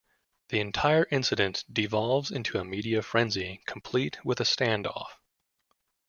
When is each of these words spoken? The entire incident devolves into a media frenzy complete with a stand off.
The 0.49 0.59
entire 0.59 1.05
incident 1.11 1.63
devolves 1.71 2.31
into 2.31 2.57
a 2.57 2.65
media 2.65 3.03
frenzy 3.03 3.61
complete 3.67 4.17
with 4.25 4.39
a 4.39 4.45
stand 4.45 4.87
off. 4.87 5.19